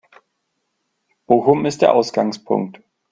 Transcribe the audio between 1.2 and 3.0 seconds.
Bochum ist der Ausgangspunkt.